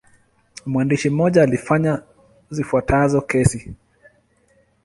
Mwandishi 0.65 1.09
mmoja 1.09 1.43
alifanya 1.43 2.03
zifuatazo 2.51 3.21
kesi. 3.21 3.73